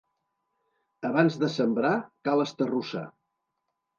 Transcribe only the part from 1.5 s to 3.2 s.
sembrar, cal esterrossar.